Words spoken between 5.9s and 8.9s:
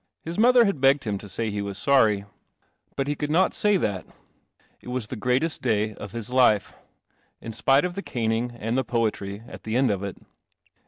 of his life, in spite of the caning and the